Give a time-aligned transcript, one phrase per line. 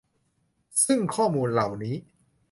[0.85, 1.95] ซึ่งข้อมูลเหล่านี้